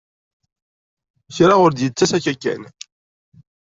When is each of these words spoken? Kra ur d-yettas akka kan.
Kra 1.35 1.53
ur 1.65 1.71
d-yettas 1.71 2.11
akka 2.17 2.33
kan. 2.43 2.61